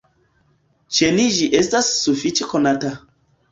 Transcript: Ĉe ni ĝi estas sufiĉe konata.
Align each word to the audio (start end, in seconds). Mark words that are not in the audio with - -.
Ĉe 0.99 1.09
ni 1.19 1.27
ĝi 1.35 1.51
estas 1.61 1.93
sufiĉe 2.01 2.51
konata. 2.57 2.93